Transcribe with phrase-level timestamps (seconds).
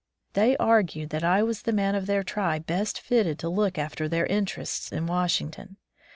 [0.33, 4.09] They argued that I was the man of their tribe best fitted to look after
[4.09, 5.77] their interests at Washington.